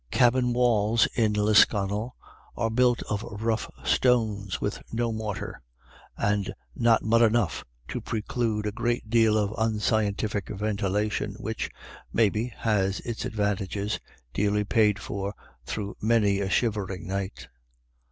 [0.09, 2.15] Cabin walls in Lisconnel
[2.57, 5.61] are built of rough stones with no mortar,
[6.17, 8.01] and not mud enough to LISCONNEL.
[8.01, 11.69] 7 preclude a great deal of unscientific ventilation, which,
[12.11, 13.99] maybe, has its advantages,
[14.33, 15.35] dearly paid for
[15.67, 17.47] through many a shivering night.